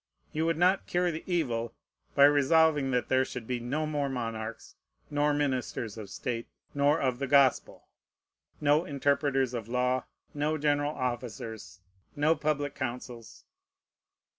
[0.33, 1.75] You would not cure the evil
[2.15, 4.73] by resolving that there should be no more monarchs,
[5.11, 7.87] nor ministers of state, nor of the Gospel,
[8.59, 11.81] no interpreters of law, no general officers,
[12.15, 13.43] no public councils.